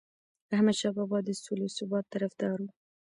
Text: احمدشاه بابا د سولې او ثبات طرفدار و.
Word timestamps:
احمدشاه 0.53 0.93
بابا 0.97 1.17
د 1.23 1.29
سولې 1.43 1.65
او 1.67 1.73
ثبات 1.77 2.05
طرفدار 2.13 2.57
و. 2.61 2.67